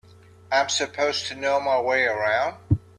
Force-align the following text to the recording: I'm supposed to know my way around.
I'm 0.51 0.67
supposed 0.69 1.27
to 1.27 1.35
know 1.35 1.59
my 1.59 1.79
way 1.79 2.05
around. 2.05 2.57